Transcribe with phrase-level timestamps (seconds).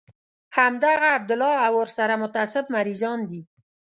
[0.57, 3.41] همدغه عبدالله او ورسره متعصب مريضان دي.